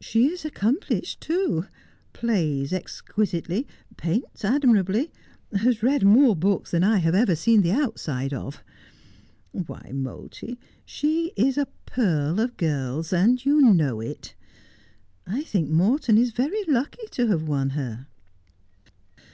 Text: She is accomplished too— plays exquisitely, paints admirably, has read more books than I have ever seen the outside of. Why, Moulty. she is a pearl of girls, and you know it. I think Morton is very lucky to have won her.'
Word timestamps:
She 0.00 0.26
is 0.30 0.44
accomplished 0.44 1.20
too— 1.20 1.66
plays 2.12 2.72
exquisitely, 2.72 3.66
paints 3.96 4.44
admirably, 4.44 5.10
has 5.52 5.82
read 5.82 6.04
more 6.04 6.36
books 6.36 6.70
than 6.70 6.84
I 6.84 6.98
have 6.98 7.16
ever 7.16 7.34
seen 7.34 7.62
the 7.62 7.72
outside 7.72 8.32
of. 8.32 8.62
Why, 9.50 9.90
Moulty. 9.92 10.60
she 10.84 11.32
is 11.34 11.58
a 11.58 11.66
pearl 11.86 12.38
of 12.38 12.56
girls, 12.56 13.12
and 13.12 13.44
you 13.44 13.60
know 13.62 13.98
it. 13.98 14.36
I 15.26 15.42
think 15.42 15.68
Morton 15.68 16.18
is 16.18 16.30
very 16.30 16.62
lucky 16.68 17.08
to 17.10 17.26
have 17.26 17.48
won 17.48 17.70
her.' 17.70 18.06